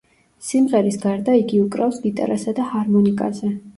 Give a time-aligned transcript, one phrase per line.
[0.45, 3.57] სიმღერის გარდა იგი უკრავს გიტარასა და ჰარმონიკაზე.